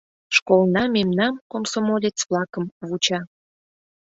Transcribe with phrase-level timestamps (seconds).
[0.35, 3.19] Школна мемнам, комсомолец-влакым, вуча.